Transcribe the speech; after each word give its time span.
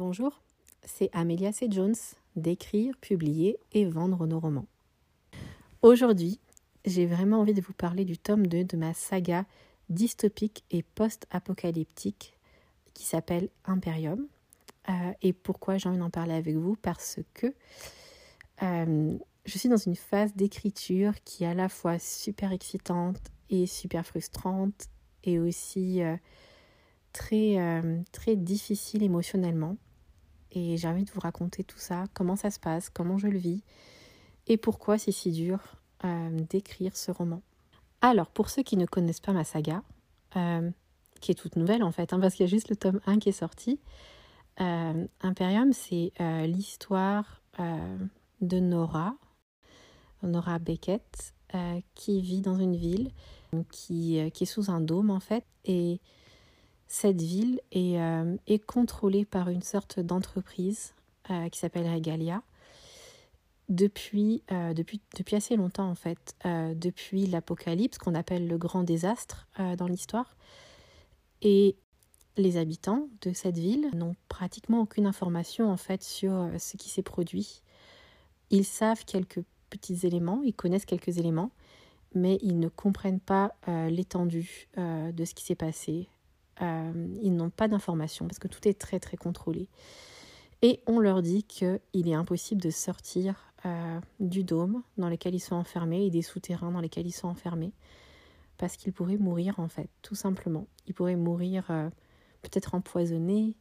Bonjour, 0.00 0.40
c'est 0.82 1.10
Amelia 1.12 1.52
C. 1.52 1.66
Jones 1.70 1.94
d'écrire, 2.34 2.96
publier 3.02 3.58
et 3.72 3.84
vendre 3.84 4.26
nos 4.26 4.40
romans. 4.40 4.64
Aujourd'hui, 5.82 6.40
j'ai 6.86 7.04
vraiment 7.04 7.40
envie 7.40 7.52
de 7.52 7.60
vous 7.60 7.74
parler 7.74 8.06
du 8.06 8.16
tome 8.16 8.46
2 8.46 8.64
de 8.64 8.76
ma 8.78 8.94
saga 8.94 9.44
dystopique 9.90 10.64
et 10.70 10.82
post-apocalyptique 10.82 12.32
qui 12.94 13.04
s'appelle 13.04 13.50
Imperium. 13.66 14.26
Euh, 14.88 14.92
et 15.20 15.34
pourquoi 15.34 15.76
j'ai 15.76 15.90
envie 15.90 15.98
d'en 15.98 16.08
parler 16.08 16.32
avec 16.32 16.56
vous? 16.56 16.76
Parce 16.80 17.20
que 17.34 17.52
euh, 18.62 19.18
je 19.44 19.58
suis 19.58 19.68
dans 19.68 19.76
une 19.76 19.96
phase 19.96 20.34
d'écriture 20.34 21.12
qui 21.26 21.44
est 21.44 21.48
à 21.48 21.54
la 21.54 21.68
fois 21.68 21.98
super 21.98 22.52
excitante 22.52 23.20
et 23.50 23.66
super 23.66 24.06
frustrante 24.06 24.86
et 25.24 25.38
aussi 25.38 26.02
euh, 26.02 26.16
très, 27.12 27.82
très 28.12 28.34
difficile 28.34 29.02
émotionnellement. 29.02 29.76
Et 30.52 30.76
j'ai 30.76 30.88
envie 30.88 31.04
de 31.04 31.10
vous 31.10 31.20
raconter 31.20 31.64
tout 31.64 31.78
ça, 31.78 32.04
comment 32.14 32.36
ça 32.36 32.50
se 32.50 32.58
passe, 32.58 32.90
comment 32.90 33.18
je 33.18 33.28
le 33.28 33.38
vis 33.38 33.62
et 34.50 34.56
pourquoi 34.56 34.98
c'est 34.98 35.12
si 35.12 35.30
dur 35.30 35.60
euh, 36.04 36.40
d'écrire 36.50 36.96
ce 36.96 37.12
roman. 37.12 37.40
Alors, 38.00 38.26
pour 38.26 38.50
ceux 38.50 38.62
qui 38.62 38.76
ne 38.76 38.84
connaissent 38.84 39.20
pas 39.20 39.32
ma 39.32 39.44
saga, 39.44 39.82
euh, 40.36 40.70
qui 41.20 41.30
est 41.30 41.34
toute 41.36 41.56
nouvelle 41.56 41.84
en 41.84 41.92
fait, 41.92 42.12
hein, 42.12 42.18
parce 42.18 42.34
qu'il 42.34 42.44
y 42.44 42.48
a 42.48 42.50
juste 42.50 42.68
le 42.68 42.76
tome 42.76 43.00
1 43.06 43.20
qui 43.20 43.28
est 43.28 43.32
sorti, 43.32 43.78
euh, 44.60 45.06
Imperium, 45.20 45.72
c'est 45.72 46.12
l'histoire 46.46 47.42
de 48.40 48.58
Nora, 48.58 49.14
Nora 50.22 50.58
Beckett, 50.58 51.34
qui 51.94 52.20
vit 52.20 52.40
dans 52.40 52.56
une 52.56 52.74
ville 52.74 53.10
qui, 53.70 54.18
qui, 54.32 54.44
est 54.44 54.46
sous 54.46 54.70
un 54.70 54.80
dôme 54.80 55.10
en 55.10 55.20
fait, 55.20 55.44
et 55.64 56.00
cette 56.90 57.22
ville 57.22 57.60
est, 57.70 58.00
euh, 58.00 58.36
est 58.48 58.58
contrôlée 58.58 59.24
par 59.24 59.48
une 59.48 59.62
sorte 59.62 60.00
d'entreprise 60.00 60.92
euh, 61.30 61.48
qui 61.48 61.60
s'appelle 61.60 61.88
Regalia 61.88 62.42
depuis, 63.68 64.42
euh, 64.50 64.74
depuis, 64.74 65.00
assez 65.36 65.54
longtemps 65.54 65.88
en 65.88 65.94
fait, 65.94 66.34
depuis 66.44 67.26
l'apocalypse 67.26 67.98
qu'on 67.98 68.16
appelle 68.16 68.48
le 68.48 68.58
grand 68.58 68.82
désastre 68.82 69.46
dans 69.78 69.86
l'histoire. 69.86 70.36
Et 71.42 71.76
les 72.36 72.56
habitants 72.56 73.08
de 73.20 73.32
cette 73.32 73.56
ville 73.56 73.88
n'ont 73.94 74.16
pratiquement 74.28 74.80
aucune 74.80 75.06
information 75.06 75.70
en 75.70 75.76
fait 75.76 76.02
sur 76.02 76.50
ce 76.58 76.76
qui 76.76 76.88
s'est 76.88 77.02
produit. 77.02 77.62
Ils 78.50 78.64
savent 78.64 79.04
quelques 79.04 79.44
petits 79.70 80.04
éléments, 80.04 80.42
ils 80.42 80.54
connaissent 80.54 80.84
quelques 80.84 81.18
éléments, 81.18 81.52
mais 82.12 82.40
ils 82.42 82.58
ne 82.58 82.68
comprennent 82.68 83.20
pas 83.20 83.54
l'étendue 83.88 84.68
de 84.76 85.24
ce 85.24 85.32
qui 85.32 85.44
s'est 85.44 85.54
passé, 85.54 86.08
ils 86.60 87.34
n'ont 87.34 87.50
pas 87.50 87.68
d'informations 87.68 88.26
parce 88.26 88.38
que 88.38 88.48
tout 88.48 88.68
est 88.68 88.78
très 88.78 89.00
très 89.00 89.16
contrôlé. 89.16 89.68
Et 90.62 90.80
on 90.86 90.98
leur 90.98 91.22
dit 91.22 91.42
qu'il 91.44 91.80
est 91.92 92.14
impossible 92.14 92.60
de 92.60 92.70
sortir 92.70 93.50
euh, 93.64 94.00
du 94.20 94.44
dôme 94.44 94.82
dans 94.98 95.08
lequel 95.08 95.34
ils 95.34 95.40
sont 95.40 95.54
enfermés 95.56 96.06
et 96.06 96.10
des 96.10 96.22
souterrains 96.22 96.70
dans 96.70 96.80
lesquels 96.80 97.06
ils 97.06 97.12
sont 97.12 97.28
enfermés 97.28 97.72
parce 98.58 98.76
qu'ils 98.76 98.92
pourraient 98.92 99.16
mourir 99.16 99.58
en 99.58 99.68
fait, 99.68 99.88
tout 100.02 100.14
simplement. 100.14 100.66
Ils 100.86 100.92
pourraient 100.92 101.16
mourir 101.16 101.64
euh, 101.70 101.88
peut-être 102.42 102.74
empoisonnés, 102.74 103.54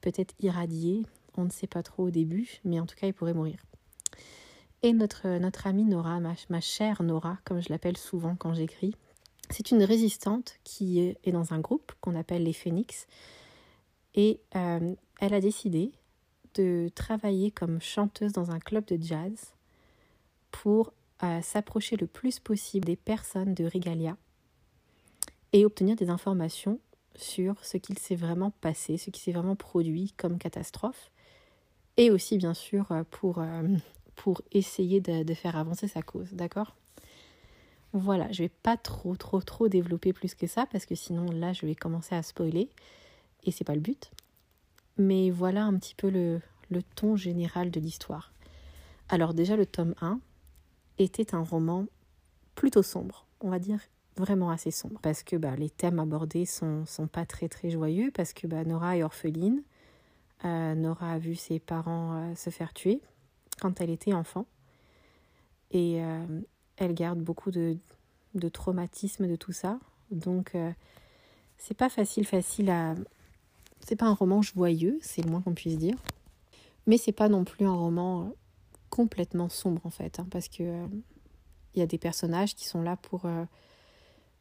peut-être 0.00 0.34
irradiés, 0.40 1.06
on 1.36 1.44
ne 1.44 1.50
sait 1.50 1.68
pas 1.68 1.84
trop 1.84 2.04
au 2.04 2.10
début, 2.10 2.60
mais 2.64 2.80
en 2.80 2.86
tout 2.86 2.96
cas 2.96 3.06
ils 3.06 3.14
pourraient 3.14 3.34
mourir. 3.34 3.58
Et 4.82 4.92
notre, 4.92 5.38
notre 5.38 5.68
amie 5.68 5.84
Nora, 5.84 6.18
ma 6.20 6.60
chère 6.60 7.02
Nora, 7.04 7.38
comme 7.44 7.60
je 7.60 7.68
l'appelle 7.68 7.96
souvent 7.96 8.34
quand 8.34 8.54
j'écris, 8.54 8.96
c'est 9.50 9.70
une 9.70 9.82
résistante 9.82 10.54
qui 10.64 11.00
est 11.00 11.32
dans 11.32 11.52
un 11.52 11.58
groupe 11.58 11.92
qu'on 12.00 12.14
appelle 12.14 12.44
les 12.44 12.52
Phoenix. 12.52 13.06
Et 14.14 14.40
euh, 14.56 14.94
elle 15.20 15.34
a 15.34 15.40
décidé 15.40 15.92
de 16.54 16.90
travailler 16.94 17.50
comme 17.50 17.80
chanteuse 17.80 18.32
dans 18.32 18.50
un 18.50 18.58
club 18.58 18.84
de 18.86 19.00
jazz 19.00 19.52
pour 20.50 20.92
euh, 21.22 21.40
s'approcher 21.42 21.96
le 21.96 22.06
plus 22.06 22.40
possible 22.40 22.86
des 22.86 22.96
personnes 22.96 23.54
de 23.54 23.64
Regalia 23.64 24.16
et 25.52 25.64
obtenir 25.64 25.96
des 25.96 26.10
informations 26.10 26.80
sur 27.16 27.64
ce 27.64 27.76
qu'il 27.76 27.98
s'est 27.98 28.16
vraiment 28.16 28.50
passé, 28.60 28.96
ce 28.96 29.10
qui 29.10 29.20
s'est 29.20 29.32
vraiment 29.32 29.56
produit 29.56 30.12
comme 30.16 30.38
catastrophe, 30.38 31.10
et 31.96 32.10
aussi 32.10 32.38
bien 32.38 32.54
sûr 32.54 32.90
euh, 32.92 33.04
pour, 33.10 33.42
essayer 34.52 35.00
de 35.00 35.34
faire 35.34 35.56
avancer 35.56 35.88
sa 35.88 36.02
cause, 36.02 36.32
d'accord? 36.32 36.74
Voilà, 37.92 38.30
je 38.30 38.44
vais 38.44 38.48
pas 38.48 38.76
trop 38.76 39.16
trop 39.16 39.40
trop 39.40 39.68
développer 39.68 40.12
plus 40.12 40.34
que 40.34 40.46
ça 40.46 40.66
parce 40.66 40.86
que 40.86 40.94
sinon 40.94 41.30
là 41.32 41.52
je 41.52 41.66
vais 41.66 41.74
commencer 41.74 42.14
à 42.14 42.22
spoiler 42.22 42.68
et 43.44 43.50
c'est 43.50 43.64
pas 43.64 43.74
le 43.74 43.80
but. 43.80 44.10
Mais 44.96 45.30
voilà 45.30 45.64
un 45.64 45.76
petit 45.76 45.94
peu 45.94 46.10
le, 46.10 46.40
ton 46.94 47.16
général 47.16 47.70
de 47.70 47.80
l'histoire. 47.80 48.32
Alors 49.08 49.34
déjà 49.34 49.56
le 49.56 49.66
tome 49.66 49.94
1 50.00 50.20
était 50.98 51.34
un 51.34 51.42
roman 51.42 51.86
plutôt 52.54 52.82
sombre, 52.82 53.26
on 53.40 53.50
va 53.50 53.58
dire 53.58 53.80
vraiment 54.16 54.50
assez 54.50 54.70
sombre 54.70 55.00
parce 55.00 55.22
que 55.22 55.36
bah, 55.36 55.56
les 55.56 55.70
thèmes 55.70 55.98
abordés 55.98 56.46
sont, 56.46 56.84
sont 56.86 57.06
pas 57.06 57.24
très 57.24 57.48
très 57.48 57.70
joyeux 57.70 58.10
parce 58.12 58.32
que 58.32 58.46
bah, 58.46 58.64
Nora 58.64 58.96
est 58.96 59.02
orpheline. 59.02 59.62
Euh, 60.44 60.74
Nora 60.74 61.12
a 61.12 61.18
vu 61.18 61.34
ses 61.34 61.58
parents 61.58 62.14
euh, 62.14 62.34
se 62.34 62.50
faire 62.50 62.72
tuer 62.72 63.00
quand 63.60 63.80
elle 63.80 63.90
était 63.90 64.12
enfant. 64.12 64.46
Et 65.70 66.02
euh, 66.02 66.26
elle 66.80 66.94
garde 66.94 67.20
beaucoup 67.20 67.50
de, 67.50 67.76
de 68.34 68.48
traumatisme 68.48 69.28
de 69.28 69.36
tout 69.36 69.52
ça. 69.52 69.78
Donc, 70.10 70.54
euh, 70.54 70.72
c'est 71.58 71.76
pas 71.76 71.88
facile, 71.88 72.26
facile 72.26 72.70
à. 72.70 72.94
C'est 73.86 73.96
pas 73.96 74.06
un 74.06 74.14
roman 74.14 74.42
joyeux, 74.42 74.98
c'est 75.02 75.22
le 75.22 75.30
moins 75.30 75.40
qu'on 75.40 75.54
puisse 75.54 75.78
dire. 75.78 75.96
Mais 76.86 76.98
c'est 76.98 77.12
pas 77.12 77.28
non 77.28 77.44
plus 77.44 77.66
un 77.66 77.74
roman 77.74 78.22
euh, 78.22 78.30
complètement 78.88 79.48
sombre 79.48 79.82
en 79.84 79.90
fait, 79.90 80.18
hein, 80.18 80.26
parce 80.30 80.48
que 80.48 80.62
il 80.62 80.68
euh, 80.68 80.86
y 81.76 81.82
a 81.82 81.86
des 81.86 81.98
personnages 81.98 82.56
qui 82.56 82.66
sont 82.66 82.82
là 82.82 82.96
pour, 82.96 83.26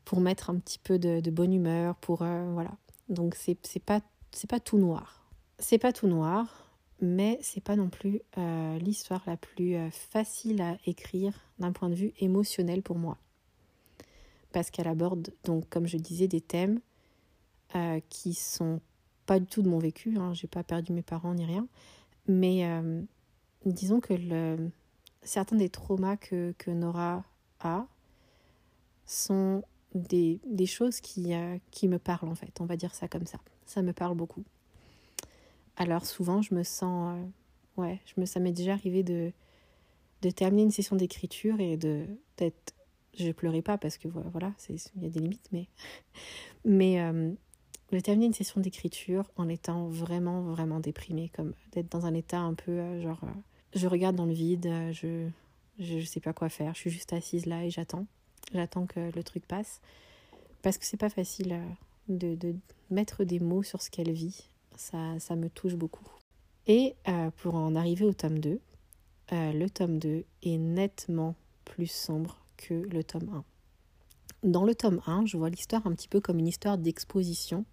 pour 0.04 0.20
mettre 0.20 0.50
un 0.50 0.58
petit 0.58 0.80
peu 0.80 0.98
de, 0.98 1.20
de 1.20 1.32
bonne 1.32 1.54
humeur, 1.54 1.96
pour 1.96 2.18
voilà. 2.18 2.72
Donc 3.10 3.36
c'est 3.36 3.56
pas 3.86 4.02
c'est 4.32 4.50
pas 4.50 4.60
tout 4.60 4.78
noir. 4.78 5.24
C'est 5.60 5.78
pas 5.78 5.92
tout 5.94 6.08
noir, 6.08 6.69
mais 7.02 7.40
c'est 7.42 7.64
pas 7.64 7.76
non 7.76 7.90
plus 7.90 8.22
euh, 8.38 8.78
l'histoire 8.80 9.24
la 9.26 9.38
plus 9.38 9.76
euh, 9.76 9.90
facile 9.92 10.62
à 10.62 10.78
écrire 10.86 11.34
d'un 11.60 11.72
point 11.72 11.90
de 11.90 11.96
vue 11.96 12.14
émotionnel 12.20 12.82
pour 12.82 12.98
moi. 12.98 13.18
Parce 14.52 14.72
qu'elle 14.72 14.88
aborde, 14.88 15.32
donc, 15.44 15.70
comme 15.70 15.88
je 15.88 15.98
disais, 15.98 16.28
des 16.28 16.42
thèmes 16.42 16.80
euh, 17.76 18.00
qui 18.10 18.34
sont 18.34 18.82
pas 19.26 19.40
du 19.40 19.46
tout 19.46 19.62
de 19.62 19.70
mon 19.70 19.80
vécu. 19.80 20.18
Hein, 20.18 20.34
J'ai 20.34 20.48
pas 20.48 20.64
perdu 20.64 20.92
mes 20.92 21.04
parents 21.04 21.34
ni 21.34 21.46
rien. 21.46 21.68
Mais 22.28 22.64
disons 23.66 24.00
que 24.00 24.14
certains 25.24 25.56
des 25.56 25.70
traumas 25.70 26.16
que, 26.16 26.54
que 26.60 26.70
Nora 26.70 27.24
a 27.60 27.88
sont 29.08 29.64
des, 29.96 30.40
des 30.46 30.68
choses 30.68 31.00
qui, 31.00 31.32
qui 31.72 31.88
me 31.88 31.98
parlent 31.98 32.30
en 32.30 32.36
fait. 32.36 32.62
On 32.62 32.66
va 32.66 32.76
dire 32.76 32.94
ça 32.94 33.08
comme 33.08 33.26
ça. 33.26 33.40
Ça 33.66 33.82
me 33.82 33.94
parle 33.94 34.16
beaucoup. 34.16 34.44
Alors 35.80 36.06
souvent, 36.06 36.42
je 36.42 36.54
me 36.54 36.64
sens... 36.64 37.18
Euh, 37.18 37.82
ouais, 37.82 38.02
je 38.06 38.20
me, 38.20 38.26
ça 38.26 38.42
m'est 38.42 38.52
déjà 38.52 38.74
arrivé 38.74 39.02
de, 39.02 39.32
de 40.22 40.30
terminer 40.30 40.64
une 40.64 40.72
session 40.72 40.96
d'écriture 40.96 41.60
et 41.60 41.78
de 41.78 42.06
d'être... 42.38 42.76
Je 43.18 43.32
pleurais 43.32 43.64
pas 43.64 43.78
parce 43.78 43.98
que 43.98 44.08
voilà, 44.08 44.54
il 44.70 45.04
y 45.04 45.06
a 45.06 45.10
des 45.10 45.20
limites, 45.20 45.50
mais... 45.52 45.68
mais 46.66 47.02
euh, 47.02 47.32
de 47.92 48.00
terminer 48.00 48.28
une 48.28 48.34
session 48.34 48.62
d'écriture 48.62 49.32
en 49.36 49.50
étant 49.50 49.88
vraiment, 49.88 50.44
vraiment 50.44 50.80
déprimée, 50.80 51.30
comme 51.30 51.54
d'être 51.72 51.92
dans 51.92 52.06
un 52.06 52.14
état 52.14 52.40
un 52.40 52.54
peu 52.54 52.72
euh, 52.72 53.02
genre... 53.02 53.22
je 53.74 53.88
regarde 53.88 54.16
dans 54.16 54.28
le 54.28 54.34
vide, 54.34 54.70
je, 54.92 55.28
je 55.80 56.00
sais 56.02 56.20
pas 56.20 56.34
quoi 56.34 56.50
faire, 56.50 56.76
je 56.76 56.82
suis 56.82 56.92
juste 56.92 57.14
assise 57.14 57.46
là 57.46 57.64
et 57.66 57.70
j'attends. 57.70 58.06
J'attends 58.54 58.86
que 58.86 59.12
le 59.16 59.24
truc 59.24 59.48
passe. 59.48 59.82
Parce 60.62 60.78
que 60.78 60.86
c'est 60.86 60.98
pas 60.98 61.10
facile 61.10 61.58
de, 62.10 62.36
de 62.36 62.54
mettre 62.90 63.24
des 63.24 63.40
mots 63.40 63.64
sur 63.64 63.82
ce 63.82 63.90
qu'elle 63.90 64.12
vit 64.12 64.50
ça, 64.80 65.36
me 65.36 65.50
touche 65.50 65.76
beaucoup. 65.76 66.06
Et 66.68 66.96
euh, 67.08 67.30
pour 67.38 67.56
en 67.56 67.76
arriver 67.76 68.06
au 68.06 68.14
tome 68.14 68.40
2, 68.40 68.60
euh, 69.32 69.52
le 69.52 69.70
tome 69.70 70.00
2 70.00 70.24
est 70.44 70.58
nettement 70.58 71.36
plus 71.66 71.92
sombre 71.92 72.40
que 72.58 72.74
le 72.74 73.04
tome 73.04 73.30
1. 74.44 74.50
Dans 74.50 74.64
le 74.64 74.74
tome 74.74 75.02
1, 75.06 75.26
je 75.26 75.38
vois 75.38 75.50
l'histoire 75.50 75.86
un 75.86 75.94
petit 75.94 76.08
peu 76.08 76.22
comme 76.22 76.40
une 76.40 76.48
histoire 76.48 76.78
d'exposition 76.78 77.66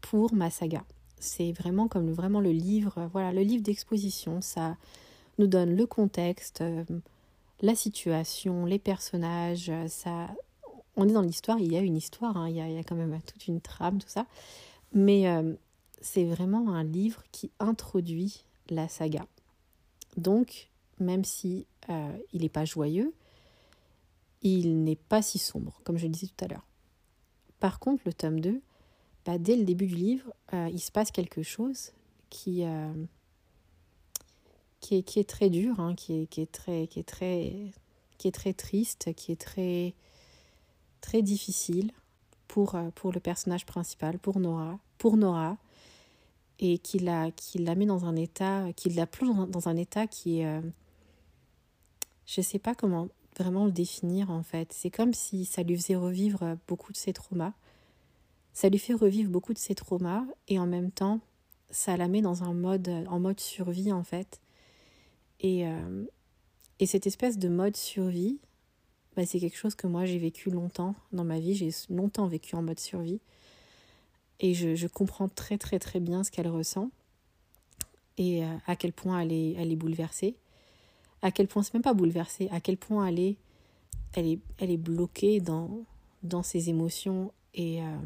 pour 0.00 0.32
ma 0.32 0.50
saga. 0.50 0.84
C'est 1.18 1.52
vraiment 1.52 1.88
comme 1.88 2.06
le, 2.06 2.12
vraiment 2.12 2.40
le 2.40 2.52
livre, 2.52 3.08
voilà, 3.12 3.32
le 3.32 3.42
livre 3.42 3.62
d'exposition. 3.62 4.40
Ça 4.40 4.76
nous 5.38 5.46
donne 5.46 5.74
le 5.74 5.86
contexte, 5.86 6.60
euh, 6.60 6.84
la 7.62 7.74
situation, 7.74 8.64
les 8.64 8.78
personnages. 8.78 9.72
Ça, 9.88 10.28
on 10.94 11.08
est 11.08 11.12
dans 11.12 11.22
l'histoire. 11.22 11.58
Il 11.58 11.72
y 11.72 11.76
a 11.76 11.80
une 11.80 11.96
histoire, 11.96 12.36
hein, 12.36 12.48
il, 12.48 12.56
y 12.56 12.60
a, 12.60 12.68
il, 12.68 12.74
y 12.74 12.78
a, 12.78 12.84
quand 12.84 12.94
même 12.94 13.18
toute 13.26 13.48
une 13.48 13.60
trame, 13.60 13.98
tout 13.98 14.08
ça. 14.08 14.26
Mais 14.92 15.26
c'est 16.00 16.24
vraiment 16.24 16.74
un 16.74 16.84
livre 16.84 17.22
qui 17.32 17.50
introduit 17.58 18.44
la 18.68 18.88
saga. 18.88 19.26
Donc, 20.16 20.70
même 20.98 21.24
si 21.24 21.66
euh, 21.88 22.16
il 22.32 22.42
n'est 22.42 22.48
pas 22.48 22.64
joyeux, 22.64 23.14
il 24.42 24.84
n'est 24.84 24.96
pas 24.96 25.22
si 25.22 25.38
sombre, 25.38 25.80
comme 25.84 25.98
je 25.98 26.06
le 26.06 26.12
disais 26.12 26.28
tout 26.28 26.44
à 26.44 26.48
l'heure. 26.48 26.66
Par 27.60 27.80
contre, 27.80 28.02
le 28.06 28.12
tome 28.12 28.40
2, 28.40 28.60
bah, 29.24 29.38
dès 29.38 29.56
le 29.56 29.64
début 29.64 29.86
du 29.86 29.94
livre, 29.94 30.32
euh, 30.52 30.68
il 30.72 30.80
se 30.80 30.92
passe 30.92 31.10
quelque 31.10 31.42
chose 31.42 31.92
qui, 32.30 32.64
qui, 34.80 34.96
est, 34.96 35.02
qui 35.02 35.18
est 35.18 35.28
très 35.28 35.50
dur, 35.50 35.80
hein, 35.80 35.94
qui, 35.94 36.22
est, 36.22 36.26
qui, 36.26 36.40
est 36.40 36.52
très, 36.52 36.86
qui, 36.86 36.98
est 36.98 37.08
très, 37.08 37.72
qui 38.18 38.28
est 38.28 38.32
très 38.32 38.52
triste, 38.52 39.14
qui 39.14 39.32
est 39.32 39.40
très, 39.40 39.94
très 41.00 41.22
difficile 41.22 41.92
pour, 42.46 42.76
pour 42.94 43.12
le 43.12 43.20
personnage 43.20 43.64
principal, 43.66 44.18
pour 44.18 44.38
Nora, 44.38 44.78
pour 44.98 45.16
Nora 45.16 45.56
et 46.58 46.78
qui 46.78 46.98
la, 46.98 47.30
qui 47.30 47.58
la 47.58 47.74
met 47.74 47.86
dans 47.86 48.04
un 48.04 48.16
état, 48.16 48.72
qui 48.74 48.90
la 48.90 49.06
plonge 49.06 49.48
dans 49.50 49.68
un 49.68 49.76
état 49.76 50.06
qui 50.06 50.40
est... 50.40 50.60
je 52.26 52.40
ne 52.40 52.42
sais 52.42 52.58
pas 52.58 52.74
comment 52.74 53.08
vraiment 53.38 53.66
le 53.66 53.72
définir 53.72 54.30
en 54.30 54.42
fait. 54.42 54.72
C'est 54.72 54.90
comme 54.90 55.12
si 55.12 55.44
ça 55.44 55.62
lui 55.62 55.76
faisait 55.76 55.96
revivre 55.96 56.56
beaucoup 56.66 56.92
de 56.92 56.96
ses 56.96 57.12
traumas. 57.12 57.52
Ça 58.52 58.68
lui 58.68 58.78
fait 58.78 58.94
revivre 58.94 59.30
beaucoup 59.30 59.52
de 59.52 59.58
ses 59.58 59.74
traumas 59.74 60.24
et 60.48 60.58
en 60.58 60.66
même 60.66 60.90
temps, 60.90 61.20
ça 61.70 61.96
la 61.96 62.08
met 62.08 62.22
dans 62.22 62.42
un 62.42 62.54
mode, 62.54 62.88
en 63.08 63.20
mode 63.20 63.40
survie 63.40 63.92
en 63.92 64.02
fait. 64.02 64.40
Et, 65.40 65.66
euh, 65.66 66.04
et 66.78 66.86
cette 66.86 67.06
espèce 67.06 67.38
de 67.38 67.48
mode 67.48 67.76
survie, 67.76 68.38
bah, 69.16 69.26
c'est 69.26 69.40
quelque 69.40 69.56
chose 69.56 69.74
que 69.74 69.86
moi 69.86 70.04
j'ai 70.04 70.18
vécu 70.18 70.50
longtemps 70.50 70.94
dans 71.12 71.24
ma 71.24 71.38
vie. 71.38 71.54
J'ai 71.54 71.70
longtemps 71.90 72.26
vécu 72.26 72.54
en 72.54 72.62
mode 72.62 72.80
survie. 72.80 73.20
Et 74.40 74.54
je, 74.54 74.74
je, 74.74 74.86
comprends 74.86 75.28
très 75.28 75.58
très 75.58 75.78
très 75.78 76.00
bien 76.00 76.22
ce 76.22 76.30
qu'elle 76.30 76.48
ressent 76.48 76.90
et 78.18 78.44
euh, 78.44 78.56
à 78.66 78.76
quel 78.76 78.92
point 78.92 79.20
elle 79.20 79.32
est, 79.32 79.52
elle 79.52 79.72
est 79.72 79.76
bouleversée. 79.76 80.36
À 81.22 81.30
quel 81.30 81.48
point, 81.48 81.62
c'est 81.62 81.74
même 81.74 81.82
pas 81.82 81.94
bouleversée, 81.94 82.48
à 82.50 82.60
quel 82.60 82.76
point 82.76 83.06
elle 83.06 83.18
est, 83.18 83.36
elle 84.14 84.26
est, 84.26 84.38
elle 84.58 84.70
est 84.70 84.76
bloquée 84.76 85.40
dans, 85.40 85.84
dans 86.22 86.42
ses 86.42 86.68
émotions 86.68 87.32
et, 87.54 87.82
euh, 87.82 87.96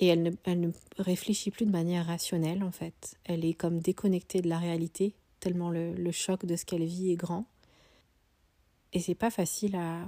et 0.00 0.08
elle, 0.08 0.22
ne, 0.22 0.30
elle 0.44 0.60
ne 0.60 0.70
réfléchit 0.98 1.50
plus 1.50 1.66
de 1.66 1.70
manière 1.70 2.06
rationnelle 2.06 2.62
en 2.62 2.70
fait. 2.72 3.16
Elle 3.24 3.44
est 3.44 3.54
comme 3.54 3.78
déconnectée 3.78 4.40
de 4.40 4.48
la 4.48 4.58
réalité, 4.58 5.14
tellement 5.40 5.70
le, 5.70 5.94
le 5.94 6.12
choc 6.12 6.44
de 6.44 6.56
ce 6.56 6.64
qu'elle 6.64 6.84
vit 6.84 7.12
est 7.12 7.16
grand. 7.16 7.46
Et 8.92 9.00
c'est 9.00 9.14
pas 9.14 9.30
facile 9.30 9.76
à, 9.76 10.06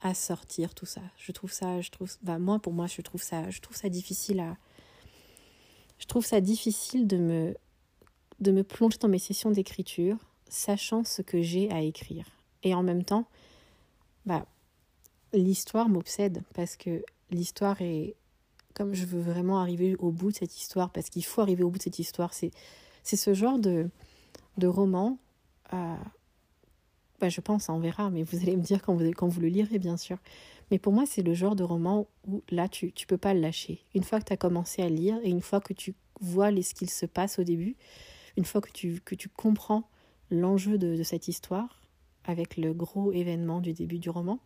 à 0.00 0.14
sortir 0.14 0.74
tout 0.74 0.86
ça. 0.86 1.02
Je 1.16 1.32
trouve 1.32 1.52
ça, 1.52 1.80
je 1.80 1.90
trouve, 1.90 2.10
bah 2.22 2.38
moi 2.38 2.58
pour 2.58 2.72
moi 2.72 2.86
je 2.86 3.02
trouve 3.02 3.22
ça, 3.22 3.50
je 3.50 3.60
trouve 3.60 3.76
ça 3.76 3.88
difficile 3.88 4.40
à, 4.40 4.56
je 5.98 6.06
trouve 6.06 6.24
ça 6.24 6.40
difficile 6.40 7.06
de 7.06 7.18
me, 7.18 7.54
de 8.40 8.50
me 8.50 8.64
plonger 8.64 8.98
dans 8.98 9.08
mes 9.08 9.18
sessions 9.18 9.50
d'écriture, 9.50 10.16
sachant 10.48 11.04
ce 11.04 11.22
que 11.22 11.42
j'ai 11.42 11.70
à 11.70 11.82
écrire. 11.82 12.26
Et 12.62 12.74
en 12.74 12.82
même 12.82 13.04
temps, 13.04 13.26
bah, 14.26 14.46
l'histoire 15.32 15.88
m'obsède 15.88 16.42
parce 16.54 16.76
que 16.76 17.04
l'histoire 17.30 17.80
est, 17.82 18.16
comme 18.74 18.94
je 18.94 19.04
veux 19.04 19.20
vraiment 19.20 19.60
arriver 19.60 19.94
au 19.96 20.10
bout 20.10 20.32
de 20.32 20.36
cette 20.36 20.56
histoire, 20.56 20.90
parce 20.90 21.10
qu'il 21.10 21.24
faut 21.24 21.42
arriver 21.42 21.62
au 21.62 21.70
bout 21.70 21.78
de 21.78 21.82
cette 21.82 21.98
histoire, 21.98 22.32
c'est, 22.32 22.50
c'est 23.02 23.16
ce 23.16 23.34
genre 23.34 23.58
de, 23.58 23.90
de 24.56 24.66
roman. 24.66 25.18
Euh, 25.72 25.94
bah, 27.20 27.28
je 27.28 27.40
pense, 27.40 27.68
on 27.68 27.78
verra, 27.78 28.10
mais 28.10 28.22
vous 28.22 28.38
allez 28.38 28.56
me 28.56 28.62
dire 28.62 28.82
quand 28.82 28.94
vous, 28.94 29.10
quand 29.10 29.28
vous 29.28 29.40
le 29.40 29.48
lirez, 29.48 29.78
bien 29.78 29.96
sûr. 29.96 30.18
Mais 30.70 30.78
pour 30.78 30.92
moi, 30.92 31.04
c'est 31.06 31.22
le 31.22 31.34
genre 31.34 31.56
de 31.56 31.64
roman 31.64 32.06
où 32.26 32.42
là, 32.50 32.68
tu 32.68 32.86
ne 32.86 33.06
peux 33.06 33.18
pas 33.18 33.34
le 33.34 33.40
lâcher. 33.40 33.84
Une 33.94 34.04
fois 34.04 34.20
que 34.20 34.26
tu 34.26 34.32
as 34.32 34.36
commencé 34.36 34.82
à 34.82 34.88
lire 34.88 35.18
et 35.22 35.28
une 35.28 35.42
fois 35.42 35.60
que 35.60 35.72
tu 35.72 35.94
vois 36.20 36.50
les, 36.50 36.62
ce 36.62 36.74
qu'il 36.74 36.88
se 36.90 37.06
passe 37.06 37.38
au 37.38 37.44
début, 37.44 37.76
une 38.36 38.44
fois 38.44 38.60
que 38.60 38.70
tu, 38.70 39.00
que 39.04 39.14
tu 39.14 39.28
comprends 39.28 39.88
l'enjeu 40.30 40.78
de, 40.78 40.96
de, 40.96 41.02
cette 41.02 41.28
histoire, 41.28 41.80
avec 42.24 42.56
le 42.56 42.72
gros 42.72 43.12
événement 43.12 43.60
du 43.60 43.72
début 43.72 43.98
du 43.98 44.10
roman, 44.10 44.38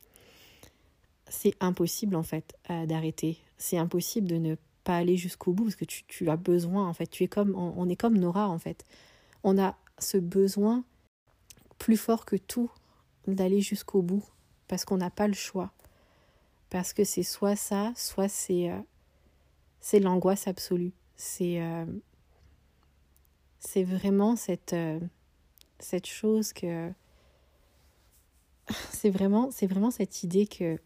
c'est 1.29 1.55
impossible 1.61 2.17
en 2.17 2.23
fait 2.23 2.55
euh, 2.71 2.87
d'arrêter. 2.87 3.39
C'est 3.59 3.77
impossible 3.77 4.27
de 4.27 4.37
ne 4.37 4.55
pas 4.85 4.97
aller 4.97 5.17
jusqu'au 5.17 5.53
bout 5.53 5.65
parce 5.65 5.77
que 5.77 5.85
tu, 5.85 6.05
tu, 6.05 6.31
as 6.31 6.37
besoin 6.37 6.89
en 6.89 6.95
fait. 6.95 7.07
Tu 7.07 7.25
es 7.25 7.29
comme, 7.29 7.55
on, 7.55 7.75
on 7.77 7.89
est 7.89 7.97
comme 7.97 8.17
Nora 8.17 8.49
en 8.49 8.59
fait. 8.59 8.85
On 9.43 9.59
a 9.59 9.77
ce 9.99 10.17
besoin 10.17 10.85
plus 11.85 11.99
fort 11.99 12.25
que 12.25 12.37
tout 12.37 12.71
d'aller 13.27 13.61
jusqu'au 13.61 14.01
bout 14.01 14.25
parce 14.69 14.87
qu'on 14.87 14.97
n'a 14.97 15.11
pas 15.11 15.29
le 15.29 15.35
choix. 15.35 15.71
Parce 16.71 16.95
que 16.95 17.05
c'est 17.05 17.23
soit 17.23 17.57
ça, 17.57 17.93
soit 17.95 18.29
c'est 18.29 18.71
euh, 18.71 18.81
c'est 19.81 20.01
l'angoisse 20.01 20.49
absolue. 20.49 20.95
C'est 21.17 21.61
euh, 21.61 21.85
c'est 23.59 23.85
vraiment 23.85 24.35
cette 24.35 24.73
euh, 24.73 24.99
cette 25.79 26.07
chose 26.07 26.55
que 26.55 26.91
c'est 28.91 29.11
vraiment 29.11 29.51
c'est 29.51 29.67
vraiment 29.67 29.91
cette 29.91 30.23
idée 30.23 30.47
que 30.47 30.79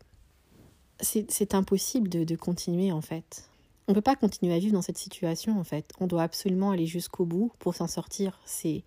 c'est 1.00 1.54
impossible 1.54 2.08
de, 2.08 2.24
de 2.24 2.34
continuer 2.34 2.90
en 2.90 3.02
fait. 3.02 3.48
On 3.86 3.92
ne 3.92 3.94
peut 3.94 4.02
pas 4.02 4.16
continuer 4.16 4.52
à 4.52 4.58
vivre 4.58 4.72
dans 4.72 4.82
cette 4.82 4.98
situation 4.98 5.60
en 5.60 5.64
fait. 5.64 5.92
On 6.00 6.08
doit 6.08 6.24
absolument 6.24 6.72
aller 6.72 6.86
jusqu'au 6.86 7.24
bout 7.24 7.52
pour 7.60 7.76
s'en 7.76 7.86
sortir. 7.86 8.40
C'est 8.44 8.82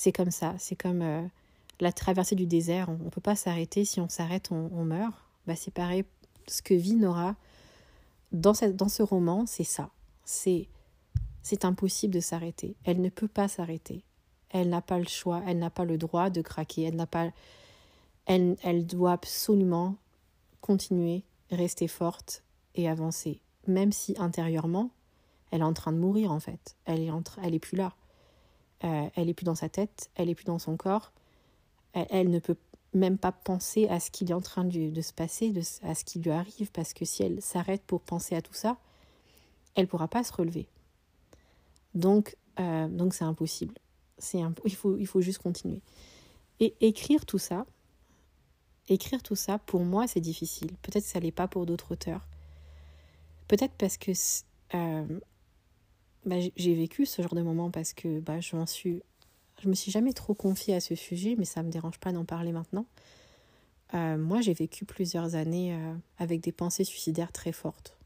c'est 0.00 0.12
comme 0.12 0.30
ça, 0.30 0.54
c'est 0.56 0.76
comme 0.76 1.02
euh, 1.02 1.22
la 1.78 1.92
traversée 1.92 2.34
du 2.34 2.46
désert, 2.46 2.88
on 2.88 3.04
ne 3.04 3.10
peut 3.10 3.20
pas 3.20 3.36
s'arrêter, 3.36 3.84
si 3.84 4.00
on 4.00 4.08
s'arrête, 4.08 4.50
on, 4.50 4.82
meurt. 4.82 5.12
Bah, 5.46 5.54
c'est 5.56 5.74
pareil, 5.74 6.06
ce 6.46 6.62
que 6.62 6.72
vit 6.72 6.94
Nora 6.94 7.36
dans, 8.32 8.54
cette, 8.54 8.76
dans 8.76 8.88
ce 8.88 9.02
roman, 9.02 9.44
c'est 9.44 9.62
ça. 9.62 9.90
C'est, 10.24 10.68
c'est 11.42 11.66
impossible 11.66 12.14
de 12.14 12.20
s'arrêter. 12.20 12.76
Elle 12.84 13.02
ne 13.02 13.10
peut 13.10 13.28
pas 13.28 13.46
s'arrêter. 13.46 14.02
Elle 14.48 14.70
n'a 14.70 14.80
pas 14.80 14.98
le 14.98 15.06
choix, 15.06 15.42
elle 15.46 15.58
n'a 15.58 15.68
pas 15.68 15.84
le 15.84 15.98
droit 15.98 16.30
de 16.30 16.40
craquer, 16.40 16.84
elle 16.84 16.96
n'a 16.96 17.06
pas... 17.06 17.30
Elle, 18.24 18.56
elle 18.62 18.86
doit 18.86 19.12
absolument 19.12 19.96
continuer, 20.62 21.24
rester 21.50 21.88
forte 21.88 22.42
et 22.74 22.88
avancer, 22.88 23.42
même 23.66 23.92
si 23.92 24.14
intérieurement, 24.18 24.88
elle 25.50 25.60
est 25.60 25.64
en 25.64 25.74
train 25.74 25.92
de 25.92 25.98
mourir 25.98 26.32
en 26.32 26.40
fait. 26.40 26.74
Elle 26.86 27.00
est, 27.00 27.10
elle 27.42 27.54
est 27.54 27.58
plus 27.58 27.76
là. 27.76 27.92
Euh, 28.84 29.08
elle 29.14 29.28
est 29.28 29.34
plus 29.34 29.44
dans 29.44 29.54
sa 29.54 29.68
tête, 29.68 30.10
elle 30.14 30.30
est 30.30 30.34
plus 30.34 30.46
dans 30.46 30.58
son 30.58 30.76
corps. 30.76 31.12
Elle, 31.92 32.06
elle, 32.10 32.30
ne 32.30 32.38
peut 32.38 32.56
même 32.94 33.18
pas 33.18 33.32
penser 33.32 33.88
à 33.88 34.00
ce 34.00 34.10
qui 34.10 34.24
est 34.24 34.32
en 34.32 34.40
train 34.40 34.64
de, 34.64 35.00
se 35.00 35.12
passer, 35.12 35.52
à 35.82 35.94
ce 35.94 36.04
qui 36.04 36.18
lui 36.20 36.30
arrive, 36.30 36.70
parce 36.72 36.92
que 36.92 37.04
si 37.04 37.22
elle 37.22 37.40
s'arrête 37.42 37.82
pour 37.82 38.00
penser 38.00 38.34
à 38.34 38.42
tout 38.42 38.54
ça, 38.54 38.78
elle 39.74 39.86
pourra 39.86 40.08
pas 40.08 40.24
se 40.24 40.32
relever. 40.32 40.66
Donc, 41.94 42.36
euh, 42.58 42.88
donc 42.88 43.14
c'est 43.14 43.24
impossible. 43.24 43.74
C'est 44.18 44.40
il 44.64 44.74
faut, 44.74 44.96
il 44.96 45.06
faut 45.06 45.20
juste 45.20 45.38
continuer. 45.38 45.82
Et 46.58 46.74
écrire 46.80 47.24
tout 47.26 47.38
ça, 47.38 47.64
écrire 48.88 49.22
tout 49.22 49.36
ça, 49.36 49.58
pour 49.58 49.84
moi, 49.84 50.06
c'est 50.06 50.20
difficile. 50.20 50.72
Peut-être 50.82 51.04
que 51.04 51.10
ça 51.10 51.20
l'est 51.20 51.30
pas 51.30 51.48
pour 51.48 51.66
d'autres 51.66 51.92
auteurs. 51.92 52.26
Peut-être 53.48 53.74
parce 53.78 53.96
que 53.96 54.12
euh, 54.74 55.20
bah, 56.26 56.36
j'ai 56.56 56.74
vécu 56.74 57.06
ce 57.06 57.22
genre 57.22 57.34
de 57.34 57.42
moment 57.42 57.70
parce 57.70 57.92
que 57.92 58.20
bah, 58.20 58.40
je 58.40 58.56
m'en 58.56 58.66
suis 58.66 59.02
je 59.62 59.68
me 59.68 59.74
suis 59.74 59.90
jamais 59.90 60.12
trop 60.12 60.34
confiée 60.34 60.74
à 60.74 60.80
ce 60.80 60.94
sujet 60.94 61.34
mais 61.38 61.44
ça 61.44 61.62
me 61.62 61.70
dérange 61.70 61.98
pas 61.98 62.12
d'en 62.12 62.24
parler 62.24 62.52
maintenant. 62.52 62.86
Euh, 63.94 64.16
moi 64.16 64.40
j'ai 64.40 64.54
vécu 64.54 64.84
plusieurs 64.84 65.34
années 65.34 65.74
euh, 65.74 65.94
avec 66.18 66.40
des 66.40 66.52
pensées 66.52 66.84
suicidaires 66.84 67.32
très 67.32 67.52
fortes. 67.52 67.96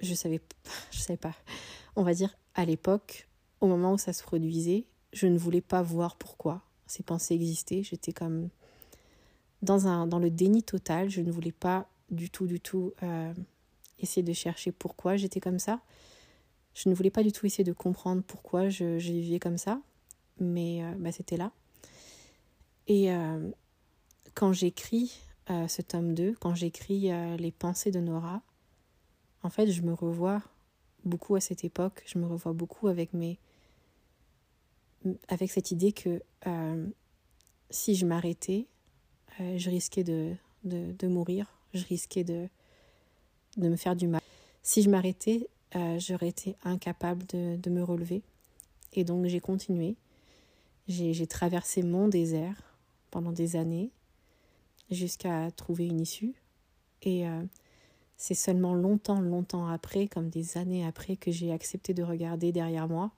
Je 0.00 0.14
savais 0.14 0.40
je 0.90 0.98
savais 0.98 1.16
pas. 1.18 1.34
On 1.94 2.02
va 2.02 2.14
dire 2.14 2.36
à 2.54 2.64
l'époque 2.64 3.28
au 3.60 3.66
moment 3.66 3.94
où 3.94 3.98
ça 3.98 4.12
se 4.12 4.22
produisait 4.22 4.86
je 5.12 5.26
ne 5.26 5.38
voulais 5.38 5.60
pas 5.60 5.82
voir 5.82 6.16
pourquoi 6.16 6.62
ces 6.86 7.02
pensées 7.02 7.34
existaient. 7.34 7.82
J'étais 7.82 8.12
comme 8.12 8.48
dans 9.62 9.86
un 9.86 10.06
dans 10.06 10.18
le 10.18 10.30
déni 10.30 10.62
total. 10.62 11.08
Je 11.10 11.20
ne 11.20 11.30
voulais 11.30 11.52
pas 11.52 11.88
du 12.10 12.30
tout 12.30 12.46
du 12.46 12.60
tout 12.60 12.92
euh, 13.02 13.32
essayer 13.98 14.22
de 14.22 14.32
chercher 14.32 14.72
pourquoi 14.72 15.16
j'étais 15.16 15.40
comme 15.40 15.58
ça 15.58 15.80
je 16.76 16.90
ne 16.90 16.94
voulais 16.94 17.10
pas 17.10 17.22
du 17.22 17.32
tout 17.32 17.46
essayer 17.46 17.64
de 17.64 17.72
comprendre 17.72 18.22
pourquoi 18.22 18.68
je, 18.68 18.98
vivais 18.98 19.38
comme 19.38 19.56
ça, 19.56 19.80
mais 20.38 20.84
euh, 20.84 20.92
bah, 20.98 21.10
c'était 21.10 21.38
là. 21.38 21.50
Et 22.86 23.10
euh, 23.10 23.50
quand 24.34 24.52
j'écris 24.52 25.18
euh, 25.48 25.66
ce 25.68 25.80
tome 25.80 26.14
2, 26.14 26.34
quand 26.38 26.54
j'écris 26.54 27.10
les 27.38 27.50
pensées 27.50 27.90
de 27.90 27.98
Nora, 27.98 28.42
en 29.42 29.48
fait, 29.48 29.72
je 29.72 29.80
me 29.80 29.94
revois 29.94 30.42
beaucoup 31.04 31.34
à 31.34 31.40
cette 31.40 31.64
époque, 31.64 32.02
je 32.06 32.18
me 32.18 32.26
revois 32.26 32.52
beaucoup 32.52 32.88
avec 32.88 33.14
mes 33.14 33.38
avec 35.28 35.52
cette 35.52 35.70
idée 35.70 35.92
que 35.92 36.20
si 37.70 37.94
je 37.94 38.04
m'arrêtais, 38.04 38.66
je 39.38 39.70
risquais 39.70 40.02
de, 40.02 40.34
de, 40.64 40.92
de, 40.92 41.06
mourir, 41.06 41.46
je 41.74 41.84
risquais 41.84 42.24
de, 42.24 42.48
de 43.56 43.68
me 43.68 43.76
faire 43.76 43.94
du 43.94 44.08
mal. 44.08 44.20
Si 44.64 44.82
je 44.82 44.90
m'arrêtais, 44.90 45.48
euh, 45.74 45.98
j'aurais 45.98 46.28
été 46.28 46.56
incapable 46.64 47.26
de, 47.26 47.70
me 47.70 47.82
relever. 47.82 48.22
Et 48.92 49.04
donc 49.04 49.26
j'ai 49.26 49.40
continué. 49.40 49.96
J'ai 50.88 51.26
traversé 51.26 51.82
mon 51.82 52.08
désert 52.08 52.76
pendant 53.10 53.32
des 53.32 53.56
années 53.56 53.90
jusqu'à 54.90 55.50
trouver 55.50 55.86
une 55.86 56.00
issue. 56.00 56.34
Et 57.02 57.26
euh, 57.26 57.42
c'est 58.16 58.34
seulement 58.34 58.74
longtemps, 58.74 59.20
longtemps 59.20 59.66
après, 59.66 60.06
comme 60.06 60.28
des 60.28 60.56
années 60.56 60.86
après, 60.86 61.16
que 61.16 61.32
j'ai 61.32 61.52
accepté 61.52 61.92
de 61.92 62.02
regarder 62.02 62.52
derrière 62.52 62.88
moi 62.88 63.10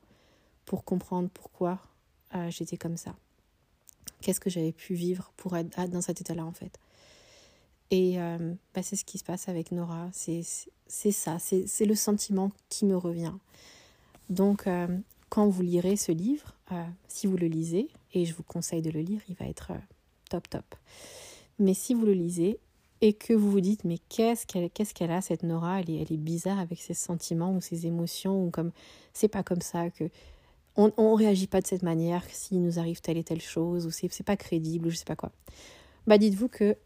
pour 0.65 0.85
comprendre 0.85 1.29
pourquoi 1.33 1.79
euh, 2.35 2.51
j'étais 2.51 2.77
comme 2.77 2.97
ça. 2.97 3.15
Qu'est-ce 4.21 4.41
que 4.41 4.51
j'avais 4.51 4.73
pu 4.73 4.95
vivre 4.95 5.33
pour 5.37 5.57
être 5.57 5.89
dans 5.91 6.01
cet 6.01 6.21
état-là 6.21 6.45
en 6.45 6.53
fait? 6.53 6.79
Et 7.91 8.21
euh, 8.21 8.55
bah, 8.75 8.83
c'est 8.83 8.97
ce 8.97 9.05
qui 9.05 9.19
se 9.19 9.25
passe 9.25 9.49
avec 9.49 9.73
Nora. 9.73 10.09
C'est 10.13 10.43
ça, 11.13 11.39
c'est 11.39 11.85
le 11.85 11.95
sentiment 11.95 12.53
qui 12.69 12.85
me 12.85 12.97
revient. 12.97 13.33
Donc, 14.31 14.67
euh, 14.67 14.87
quand 15.31 15.49
vous 15.49 15.63
lirez 15.63 15.97
ce 15.97 16.13
livre, 16.13 16.55
euh, 16.73 16.85
si 17.09 17.27
vous 17.27 17.37
le 17.37 17.47
lisez, 17.47 17.89
et 18.13 18.25
je 18.25 18.35
vous 18.35 18.43
conseille 18.43 18.83
de 18.83 18.91
le 18.91 19.01
lire, 19.01 19.21
il 19.29 19.35
va 19.37 19.47
être 19.47 19.73
top 20.31 20.49
top. 20.49 20.65
Mais 21.59 21.75
si 21.75 21.95
vous 21.95 22.05
le 22.05 22.13
lisez 22.13 22.59
et 23.01 23.13
que 23.13 23.33
vous 23.33 23.51
vous 23.51 23.61
dites, 23.61 23.85
mais 23.85 23.99
qu'est-ce 24.09 24.47
qu'elle 24.47 24.71
qu'est-ce 24.71 24.93
qu'elle 24.93 25.11
a, 25.11 25.21
cette 25.21 25.43
Nora? 25.43 25.81
Elle 25.81 25.91
est, 25.91 26.03
elle 26.03 26.13
est 26.13 26.19
bizarre 26.19 26.59
avec 26.59 26.81
ses 26.81 26.95
sentiments 26.95 27.55
ou 27.55 27.61
ses 27.61 27.87
émotions, 27.87 28.45
ou 28.45 28.51
comme 28.51 28.73
c'est 29.13 29.29
pas 29.29 29.43
comme 29.43 29.63
ça 29.63 29.91
que. 29.91 30.11
On 30.81 30.93
ne 30.97 31.17
réagit 31.17 31.49
pas 31.49 31.61
de 31.61 31.67
cette 31.67 31.83
manière 31.83 32.23
s'il 32.31 32.63
nous 32.63 32.79
arrive 32.79 33.01
telle 33.01 33.17
et 33.17 33.25
telle 33.25 33.41
chose, 33.41 33.85
ou 33.85 33.91
c'est 33.91 34.23
pas 34.23 34.37
crédible, 34.37 34.87
ou 34.87 34.91
je 34.91 34.97
sais 34.97 35.05
pas 35.05 35.17
quoi. 35.17 35.33
Bah 36.07 36.19
dites-vous 36.19 36.47
que 36.47 36.77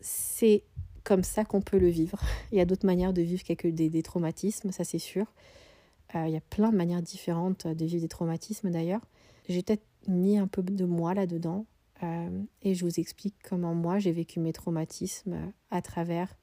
c'est 0.00 0.64
comme 1.04 1.24
ça 1.24 1.44
qu'on 1.44 1.60
peut 1.60 1.78
le 1.78 1.88
vivre. 1.88 2.20
Il 2.52 2.58
y 2.58 2.60
a 2.60 2.64
d'autres 2.64 2.86
manières 2.86 3.12
de 3.12 3.22
vivre 3.22 3.42
quelques 3.42 3.68
des, 3.68 3.88
des 3.88 4.02
traumatismes, 4.02 4.72
ça 4.72 4.84
c'est 4.84 4.98
sûr. 4.98 5.26
Euh, 6.14 6.26
il 6.26 6.32
y 6.32 6.36
a 6.36 6.40
plein 6.40 6.70
de 6.70 6.76
manières 6.76 7.02
différentes 7.02 7.66
de 7.66 7.84
vivre 7.84 8.02
des 8.02 8.08
traumatismes 8.08 8.70
d'ailleurs. 8.70 9.06
J'ai 9.48 9.62
peut-être 9.62 9.84
mis 10.08 10.38
un 10.38 10.46
peu 10.46 10.62
de 10.62 10.84
moi 10.84 11.14
là-dedans 11.14 11.66
euh, 12.02 12.42
et 12.62 12.74
je 12.74 12.84
vous 12.84 12.98
explique 12.98 13.34
comment 13.42 13.74
moi 13.74 13.98
j'ai 13.98 14.12
vécu 14.12 14.40
mes 14.40 14.52
traumatismes 14.52 15.52
à 15.70 15.82
travers, 15.82 16.36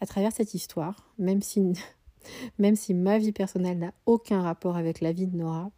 à 0.00 0.06
travers 0.06 0.32
cette 0.32 0.54
histoire, 0.54 1.12
même 1.18 1.42
si, 1.42 1.72
même 2.58 2.76
si 2.76 2.94
ma 2.94 3.18
vie 3.18 3.32
personnelle 3.32 3.78
n'a 3.78 3.94
aucun 4.06 4.42
rapport 4.42 4.76
avec 4.76 5.00
la 5.00 5.12
vie 5.12 5.26
de 5.26 5.36
Nora. 5.36 5.70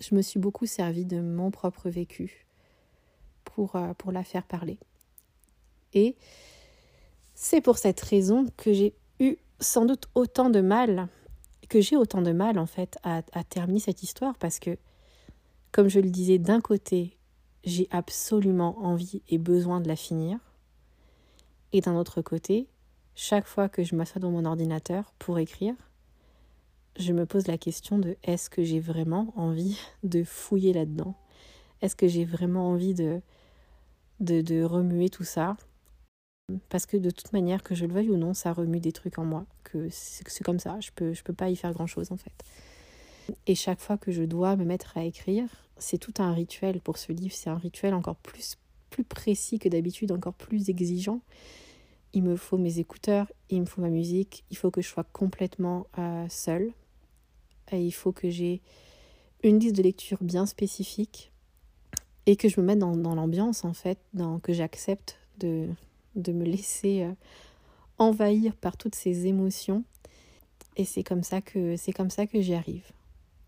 Je 0.00 0.14
me 0.14 0.22
suis 0.22 0.40
beaucoup 0.40 0.66
servi 0.66 1.04
de 1.04 1.20
mon 1.20 1.50
propre 1.50 1.88
vécu 1.88 2.46
pour, 3.44 3.76
euh, 3.76 3.94
pour 3.94 4.12
la 4.12 4.24
faire 4.24 4.44
parler. 4.44 4.78
Et 5.96 6.14
c'est 7.34 7.62
pour 7.62 7.78
cette 7.78 8.00
raison 8.02 8.46
que 8.58 8.74
j'ai 8.74 8.94
eu 9.18 9.36
sans 9.60 9.86
doute 9.86 10.08
autant 10.14 10.50
de 10.50 10.60
mal, 10.60 11.08
que 11.70 11.80
j'ai 11.80 11.96
autant 11.96 12.20
de 12.20 12.32
mal 12.32 12.58
en 12.58 12.66
fait 12.66 12.98
à, 13.02 13.22
terminer 13.48 13.80
cette 13.80 14.02
histoire 14.02 14.36
parce 14.36 14.58
que, 14.58 14.76
comme 15.72 15.88
je 15.88 15.98
le 15.98 16.10
disais, 16.10 16.38
d'un 16.38 16.60
côté, 16.60 17.16
j'ai 17.64 17.88
absolument 17.90 18.78
envie 18.84 19.22
et 19.30 19.38
besoin 19.38 19.80
de 19.80 19.88
la 19.88 19.96
finir. 19.96 20.38
Et 21.72 21.80
d'un 21.80 21.96
autre 21.96 22.20
côté, 22.20 22.68
chaque 23.14 23.46
fois 23.46 23.70
que 23.70 23.82
je 23.82 23.96
m'assois 23.96 24.20
dans 24.20 24.30
mon 24.30 24.44
ordinateur 24.44 25.14
pour 25.18 25.38
écrire, 25.38 25.74
je 26.98 27.14
me 27.14 27.24
pose 27.24 27.46
la 27.46 27.56
question 27.56 27.98
de 27.98 28.18
est-ce 28.22 28.50
que 28.50 28.64
j'ai 28.64 28.80
vraiment 28.80 29.32
envie 29.34 29.78
de 30.02 30.24
fouiller 30.24 30.74
là-dedans? 30.74 31.14
Est-ce 31.80 31.96
que 31.96 32.06
j'ai 32.06 32.26
vraiment 32.26 32.68
envie 32.68 32.92
de, 32.92 33.22
de, 34.20 34.42
de 34.42 34.62
remuer 34.62 35.08
tout 35.08 35.24
ça? 35.24 35.56
Parce 36.68 36.86
que 36.86 36.96
de 36.96 37.10
toute 37.10 37.32
manière, 37.32 37.62
que 37.62 37.74
je 37.74 37.86
le 37.86 37.92
veuille 37.92 38.10
ou 38.10 38.16
non, 38.16 38.34
ça 38.34 38.52
remue 38.52 38.80
des 38.80 38.92
trucs 38.92 39.18
en 39.18 39.24
moi. 39.24 39.46
Que 39.64 39.88
c'est 39.90 40.44
comme 40.44 40.60
ça, 40.60 40.78
je 40.80 40.90
peux, 40.94 41.12
je 41.12 41.22
peux 41.22 41.32
pas 41.32 41.50
y 41.50 41.56
faire 41.56 41.72
grand 41.72 41.86
chose 41.86 42.12
en 42.12 42.16
fait. 42.16 42.32
Et 43.46 43.54
chaque 43.54 43.80
fois 43.80 43.96
que 43.96 44.12
je 44.12 44.22
dois 44.22 44.54
me 44.56 44.64
mettre 44.64 44.96
à 44.96 45.04
écrire, 45.04 45.48
c'est 45.76 45.98
tout 45.98 46.14
un 46.18 46.32
rituel 46.32 46.80
pour 46.80 46.98
ce 46.98 47.12
livre. 47.12 47.34
C'est 47.34 47.50
un 47.50 47.58
rituel 47.58 47.94
encore 47.94 48.16
plus, 48.16 48.56
plus 48.90 49.02
précis 49.02 49.58
que 49.58 49.68
d'habitude, 49.68 50.12
encore 50.12 50.34
plus 50.34 50.70
exigeant. 50.70 51.20
Il 52.12 52.22
me 52.22 52.36
faut 52.36 52.56
mes 52.56 52.78
écouteurs, 52.78 53.30
il 53.50 53.60
me 53.60 53.66
faut 53.66 53.80
ma 53.80 53.90
musique, 53.90 54.44
il 54.50 54.56
faut 54.56 54.70
que 54.70 54.80
je 54.80 54.88
sois 54.88 55.04
complètement 55.04 55.86
euh, 55.98 56.26
seule. 56.28 56.72
Et 57.72 57.84
il 57.84 57.90
faut 57.90 58.12
que 58.12 58.30
j'ai 58.30 58.62
une 59.42 59.58
liste 59.58 59.74
de 59.74 59.82
lecture 59.82 60.18
bien 60.20 60.46
spécifique 60.46 61.32
et 62.26 62.36
que 62.36 62.48
je 62.48 62.60
me 62.60 62.66
mette 62.66 62.78
dans, 62.78 62.94
l'ambiance 63.14 63.64
en 63.64 63.72
fait, 63.72 63.98
que 64.42 64.52
j'accepte 64.52 65.18
de, 65.38 65.68
de 66.16 66.32
me 66.32 66.44
laisser 66.44 67.02
euh, 67.02 67.12
envahir 67.98 68.54
par 68.56 68.76
toutes 68.76 68.94
ces 68.94 69.26
émotions. 69.26 69.84
Et 70.76 70.84
c'est 70.84 71.02
comme 71.02 71.22
ça 71.22 71.40
que 71.40 71.76
c'est 71.76 71.92
comme 71.92 72.10
ça 72.10 72.26
que 72.26 72.40
j'y 72.40 72.54
arrive. 72.54 72.84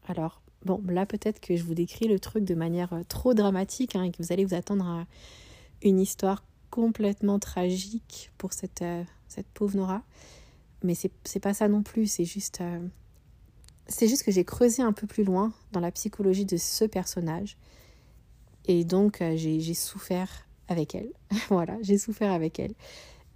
Alors, 0.06 0.40
bon, 0.64 0.82
là 0.88 1.06
peut-être 1.06 1.40
que 1.40 1.56
je 1.56 1.64
vous 1.64 1.74
décris 1.74 2.08
le 2.08 2.20
truc 2.20 2.44
de 2.44 2.54
manière 2.54 2.92
euh, 2.92 3.02
trop 3.08 3.34
dramatique 3.34 3.96
hein, 3.96 4.04
et 4.04 4.10
que 4.10 4.22
vous 4.22 4.32
allez 4.32 4.44
vous 4.44 4.54
attendre 4.54 4.86
à 4.86 5.06
une 5.82 6.00
histoire 6.00 6.44
complètement 6.70 7.38
tragique 7.38 8.30
pour 8.38 8.52
cette, 8.52 8.82
euh, 8.82 9.02
cette 9.26 9.48
pauvre 9.48 9.76
Nora. 9.76 10.02
Mais 10.82 10.94
c'est 10.94 11.40
pas 11.40 11.54
ça 11.54 11.66
non 11.66 11.82
plus, 11.82 12.06
c'est 12.06 12.24
juste. 12.24 12.62
c'est 13.88 14.06
juste 14.06 14.22
que 14.22 14.30
j'ai 14.30 14.44
creusé 14.44 14.80
un 14.80 14.92
peu 14.92 15.08
plus 15.08 15.24
loin 15.24 15.52
dans 15.72 15.80
la 15.80 15.90
psychologie 15.90 16.44
de 16.44 16.56
ce 16.56 16.84
personnage. 16.84 17.56
Et 18.66 18.84
donc, 18.84 19.20
j'ai 19.34 19.74
souffert 19.74 20.47
avec 20.68 20.94
elle. 20.94 21.10
voilà, 21.48 21.76
j'ai 21.82 21.98
souffert 21.98 22.32
avec 22.32 22.58
elle. 22.58 22.74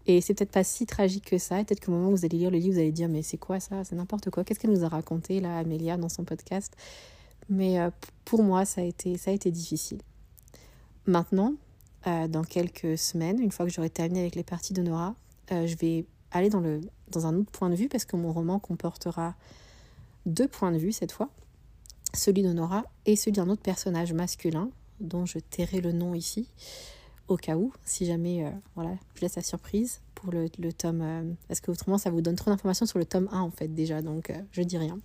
Et 0.06 0.20
c'est 0.20 0.34
peut-être 0.34 0.50
pas 0.50 0.64
si 0.64 0.86
tragique 0.86 1.24
que 1.24 1.38
ça. 1.38 1.62
Peut-être 1.64 1.84
qu'au 1.84 1.92
moment 1.92 2.08
où 2.08 2.16
vous 2.16 2.24
allez 2.24 2.38
lire 2.38 2.50
le 2.50 2.58
livre, 2.58 2.74
vous 2.74 2.80
allez 2.80 2.92
dire 2.92 3.08
mais 3.08 3.22
c'est 3.22 3.38
quoi 3.38 3.60
ça? 3.60 3.84
C'est 3.84 3.94
n'importe 3.94 4.30
quoi. 4.30 4.44
Qu'est-ce 4.44 4.58
qu'elle 4.58 4.72
nous 4.72 4.84
a 4.84 4.88
raconté 4.88 5.40
là, 5.40 5.58
Amélia, 5.58 5.96
dans 5.96 6.08
son 6.08 6.24
podcast? 6.24 6.76
Mais 7.48 7.78
euh, 7.78 7.90
pour 8.24 8.42
moi, 8.42 8.64
ça 8.64 8.80
a 8.80 8.84
été, 8.84 9.16
ça 9.16 9.30
a 9.30 9.34
été 9.34 9.50
difficile. 9.50 9.98
Maintenant, 11.06 11.54
euh, 12.06 12.28
dans 12.28 12.42
quelques 12.42 12.98
semaines, 12.98 13.40
une 13.40 13.52
fois 13.52 13.66
que 13.66 13.72
j'aurai 13.72 13.90
terminé 13.90 14.20
avec 14.20 14.34
les 14.34 14.44
parties 14.44 14.72
de 14.72 14.82
Nora, 14.82 15.14
euh, 15.52 15.66
je 15.66 15.76
vais 15.76 16.04
aller 16.30 16.48
dans, 16.48 16.60
le, 16.60 16.80
dans 17.08 17.26
un 17.26 17.36
autre 17.36 17.50
point 17.50 17.70
de 17.70 17.74
vue 17.74 17.88
parce 17.88 18.04
que 18.04 18.16
mon 18.16 18.32
roman 18.32 18.58
comportera 18.58 19.34
deux 20.26 20.48
points 20.48 20.72
de 20.72 20.78
vue 20.78 20.92
cette 20.92 21.12
fois, 21.12 21.28
celui 22.14 22.42
de 22.42 22.52
Nora 22.52 22.84
et 23.06 23.16
celui 23.16 23.32
d'un 23.32 23.48
autre 23.48 23.62
personnage 23.62 24.12
masculin 24.12 24.70
dont 25.00 25.26
je 25.26 25.38
tairai 25.38 25.80
le 25.80 25.92
nom 25.92 26.14
ici 26.14 26.48
au 27.28 27.36
cas 27.36 27.56
où, 27.56 27.72
si 27.84 28.06
jamais, 28.06 28.44
euh, 28.44 28.50
voilà, 28.74 28.94
je 29.14 29.20
laisse 29.20 29.36
la 29.36 29.42
surprise 29.42 30.00
pour 30.14 30.32
le, 30.32 30.48
tome, 30.72 31.02
euh, 31.02 31.32
parce 31.48 31.60
que 31.60 31.70
autrement 31.70 31.98
ça 31.98 32.10
vous 32.10 32.20
donne 32.20 32.36
trop 32.36 32.50
d'informations 32.50 32.86
sur 32.86 32.98
le 32.98 33.04
tome 33.04 33.28
1 33.32 33.40
en 33.40 33.50
fait 33.50 33.68
déjà, 33.68 34.02
donc 34.02 34.30
euh, 34.30 34.34
je 34.52 34.62
dis 34.62 34.78
rien. 34.78 34.98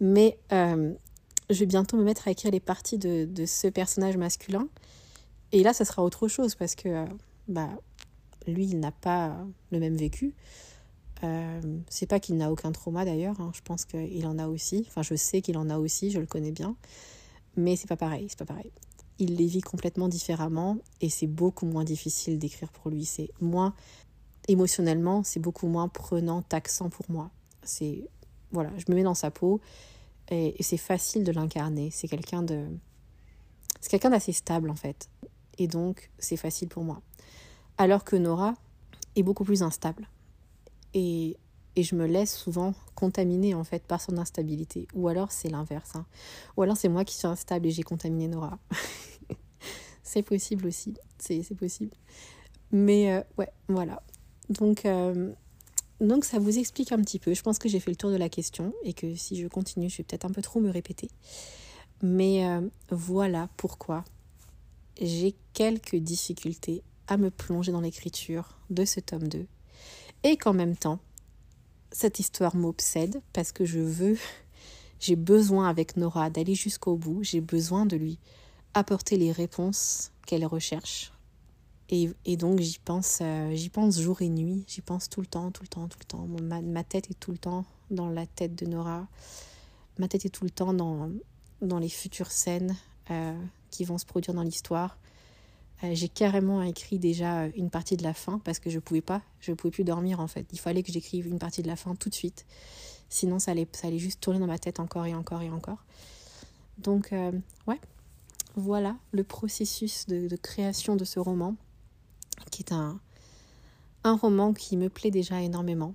Mais 0.00 0.38
je 0.50 1.58
vais 1.58 1.66
bientôt 1.66 1.96
me 1.96 2.04
mettre 2.04 2.28
à 2.28 2.30
écrire 2.30 2.52
les 2.52 2.60
parties 2.60 2.96
de, 2.96 3.26
de, 3.26 3.44
ce 3.44 3.66
personnage 3.66 4.16
masculin, 4.16 4.68
et 5.52 5.62
là 5.62 5.72
ça 5.72 5.84
sera 5.84 6.02
autre 6.02 6.28
chose, 6.28 6.54
parce 6.54 6.74
que 6.74 7.04
bah, 7.48 7.70
lui 8.46 8.66
il 8.66 8.80
n'a 8.80 8.92
pas 8.92 9.36
le 9.72 9.78
même 9.78 9.96
vécu. 9.96 10.34
c'est 11.90 12.06
pas 12.06 12.20
qu'il 12.20 12.36
n'a 12.36 12.50
aucun 12.50 12.72
trauma 12.72 13.04
d'ailleurs, 13.04 13.38
hein, 13.40 13.50
je 13.54 13.60
pense 13.62 13.84
qu'il 13.84 14.26
en 14.26 14.38
a 14.38 14.48
aussi, 14.48 14.86
enfin 14.88 15.02
je 15.02 15.14
sais 15.14 15.42
qu'il 15.42 15.58
en 15.58 15.68
a 15.68 15.78
aussi, 15.78 16.10
je 16.10 16.18
le 16.18 16.26
connais 16.26 16.52
bien, 16.52 16.76
mais 17.56 17.76
c'est 17.76 17.88
pas 17.88 17.96
pareil, 17.96 18.26
c'est 18.30 18.38
pas 18.38 18.46
pareil 18.46 18.70
il 19.20 19.36
les 19.36 19.46
vit 19.46 19.60
complètement 19.60 20.08
différemment 20.08 20.78
et 21.00 21.10
c'est 21.10 21.26
beaucoup 21.26 21.66
moins 21.66 21.84
difficile 21.84 22.38
d'écrire 22.38 22.72
pour 22.72 22.90
lui. 22.90 23.04
C'est 23.04 23.30
moins 23.40 23.74
émotionnellement, 24.48 25.22
c'est 25.22 25.40
beaucoup 25.40 25.68
moins 25.68 25.88
prenant, 25.88 26.42
taxant 26.42 26.88
pour 26.88 27.04
moi. 27.10 27.30
C'est 27.62 28.08
voilà, 28.50 28.70
je 28.78 28.84
me 28.88 28.96
mets 28.96 29.04
dans 29.04 29.14
sa 29.14 29.30
peau 29.30 29.60
et, 30.30 30.56
c'est 30.60 30.78
facile 30.78 31.22
de 31.22 31.32
l'incarner. 31.32 31.90
C'est 31.92 32.08
quelqu'un 32.08 32.42
de 32.42 32.66
c'est 33.80 33.90
quelqu'un 33.90 34.10
d'assez 34.10 34.32
stable 34.32 34.70
en 34.70 34.74
fait. 34.74 35.08
Et 35.58 35.68
donc 35.68 36.10
c'est 36.18 36.38
facile 36.38 36.68
pour 36.68 36.82
moi. 36.82 37.02
Alors 37.76 38.04
que 38.04 38.16
Nora 38.16 38.54
est 39.16 39.22
beaucoup 39.22 39.44
plus 39.44 39.62
instable. 39.62 40.08
Et, 40.94 41.36
et 41.76 41.82
je 41.82 41.94
me 41.94 42.06
laisse 42.06 42.34
souvent 42.34 42.74
contaminer 42.94 43.54
en 43.54 43.64
fait 43.64 43.82
par 43.84 44.00
son 44.00 44.16
instabilité. 44.16 44.88
Ou 44.94 45.08
alors 45.08 45.30
c'est 45.30 45.50
l'inverse. 45.50 45.94
Hein. 45.94 46.06
Ou 46.56 46.62
alors 46.62 46.78
c'est 46.78 46.88
moi 46.88 47.04
qui 47.04 47.14
suis 47.14 47.28
instable 47.28 47.66
et 47.66 47.70
j'ai 47.70 47.82
contaminé 47.82 48.28
Nora. 48.28 48.58
c'est 50.10 50.22
possible 50.22 50.66
aussi, 50.66 50.94
c'est 51.18 51.54
possible. 51.54 51.92
Mais 52.72 53.12
euh, 53.12 53.22
ouais, 53.38 53.50
voilà. 53.68 54.02
Donc, 54.48 54.84
euh, 54.84 55.32
donc 56.00 56.24
ça 56.24 56.40
vous 56.40 56.58
explique 56.58 56.90
un 56.90 57.00
petit 57.00 57.20
peu. 57.20 57.32
Je 57.32 57.42
pense 57.42 57.60
que 57.60 57.68
j'ai 57.68 57.78
fait 57.78 57.92
le 57.92 57.96
tour 57.96 58.10
de 58.10 58.16
la 58.16 58.28
question 58.28 58.72
et 58.82 58.92
que 58.92 59.14
si 59.14 59.40
je 59.40 59.46
continue, 59.46 59.88
je 59.88 59.98
vais 59.98 60.04
peut-être 60.04 60.24
un 60.24 60.32
peu 60.32 60.42
trop 60.42 60.58
me 60.58 60.70
répéter. 60.70 61.08
Mais 62.02 62.44
euh, 62.44 62.60
voilà 62.90 63.48
pourquoi 63.56 64.04
j'ai 65.00 65.36
quelques 65.52 65.96
difficultés 65.96 66.82
à 67.06 67.16
me 67.16 67.30
plonger 67.30 67.70
dans 67.70 67.80
l'écriture 67.80 68.58
de 68.68 68.84
ce 68.84 68.98
tome 68.98 69.28
2 69.28 69.46
et 70.24 70.36
qu'en 70.36 70.52
même 70.52 70.76
temps, 70.76 70.98
cette 71.92 72.18
histoire 72.18 72.56
m'obsède 72.56 73.22
parce 73.32 73.52
que 73.52 73.64
je 73.64 73.78
veux, 73.78 74.18
j'ai 74.98 75.16
besoin 75.16 75.68
avec 75.68 75.96
Nora 75.96 76.30
d'aller 76.30 76.56
jusqu'au 76.56 76.96
bout, 76.96 77.22
j'ai 77.22 77.40
besoin 77.40 77.86
de 77.86 77.96
lui 77.96 78.18
apporter 78.74 79.16
les 79.16 79.32
réponses 79.32 80.12
qu'elle 80.26 80.46
recherche. 80.46 81.12
Et, 81.92 82.36
donc 82.36 82.60
j'y 82.60 82.78
pense, 82.78 83.18
euh, 83.20 83.52
j'y 83.56 83.68
pense 83.68 83.98
jour 84.00 84.22
et 84.22 84.28
nuit, 84.28 84.64
j'y 84.68 84.80
pense 84.80 85.08
tout 85.08 85.20
le 85.20 85.26
temps, 85.26 85.50
tout 85.50 85.62
le 85.62 85.68
temps, 85.68 85.88
tout 85.88 85.98
le 85.98 86.04
temps. 86.04 86.26
Ma, 86.40 86.60
ma, 86.60 86.84
tête 86.84 87.10
est 87.10 87.18
tout 87.18 87.32
le 87.32 87.38
temps 87.38 87.64
dans 87.90 88.08
la 88.08 88.26
tête 88.26 88.54
de 88.54 88.64
Nora. 88.64 89.08
Ma 89.98 90.06
tête 90.06 90.24
est 90.24 90.30
tout 90.30 90.44
le 90.44 90.50
temps 90.50 90.72
dans, 90.72 91.10
dans 91.62 91.80
les 91.80 91.88
futures 91.88 92.30
scènes 92.30 92.76
euh, 93.10 93.36
qui 93.72 93.82
vont 93.82 93.98
se 93.98 94.06
produire 94.06 94.34
dans 94.34 94.44
l'histoire. 94.44 94.98
Euh, 95.82 95.90
j'ai 95.94 96.08
carrément 96.08 96.62
écrit 96.62 97.00
déjà 97.00 97.46
une 97.56 97.70
partie 97.70 97.96
de 97.96 98.04
la 98.04 98.14
fin 98.14 98.38
parce 98.38 98.60
que 98.60 98.70
je 98.70 98.78
pouvais 98.78 99.00
pas, 99.00 99.22
je 99.40 99.52
pouvais 99.52 99.72
plus 99.72 99.84
dormir 99.84 100.20
en 100.20 100.28
fait. 100.28 100.46
Il 100.52 100.60
fallait 100.60 100.84
que 100.84 100.92
j'écrive 100.92 101.26
une 101.26 101.40
partie 101.40 101.62
de 101.62 101.66
la 101.66 101.76
fin 101.76 101.96
tout 101.96 102.08
de 102.08 102.14
suite. 102.14 102.46
Sinon 103.08 103.40
ça 103.40 103.50
allait, 103.50 103.66
ça 103.72 103.88
allait 103.88 103.98
juste 103.98 104.20
tourner 104.20 104.38
dans 104.38 104.46
ma 104.46 104.60
tête 104.60 104.78
encore 104.78 105.06
et 105.06 105.14
encore 105.14 105.42
et 105.42 105.50
encore. 105.50 105.84
Donc 106.78 107.12
ouais, 107.66 107.80
voilà 108.56 108.96
le 109.12 109.24
processus 109.24 110.06
de, 110.06 110.36
création 110.36 110.96
de 110.96 111.04
ce 111.04 111.20
roman, 111.20 111.56
qui 112.50 112.62
est 112.62 112.72
un, 112.72 113.00
un 114.04 114.16
roman 114.16 114.52
qui 114.52 114.76
me 114.76 114.88
plaît 114.88 115.10
déjà 115.10 115.40
énormément, 115.40 115.94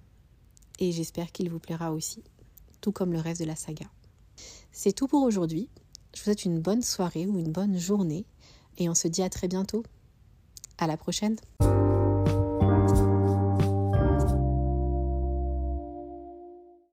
et 0.79 0.91
j'espère 0.91 1.31
qu'il 1.31 1.49
vous 1.49 1.59
plaira 1.59 1.91
aussi. 1.91 2.23
tout 2.81 2.91
comme 2.91 3.13
le 3.13 3.19
reste 3.19 3.41
de 3.41 3.45
la 3.45 3.55
saga. 3.55 3.87
C'est 4.71 4.93
tout 4.93 5.07
pour 5.07 5.23
aujourd'hui. 5.23 5.69
Je 6.13 6.19
vous 6.19 6.25
souhaite 6.25 6.45
une 6.45 6.59
bonne 6.59 6.83
soirée 6.83 7.25
ou 7.25 7.39
une 7.39 7.51
bonne 7.51 7.77
journée 7.77 8.25
et 8.77 8.89
on 8.89 8.93
se 8.93 9.07
dit 9.07 9.23
à 9.23 9.29
très 9.29 9.47
bientôt. 9.47 9.83
À 10.77 10.87
la 10.87 10.97
prochaine. 10.97 11.37